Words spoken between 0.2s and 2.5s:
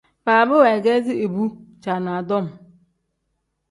Baaba weegeezi ibu caanadom.